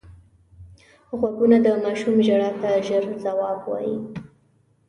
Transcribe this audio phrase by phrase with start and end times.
[1.17, 3.97] غوږونه د ماشوم ژړا ته ژر ځواب وايي